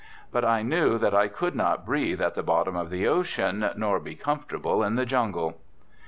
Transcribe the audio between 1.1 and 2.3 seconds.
I could not breathe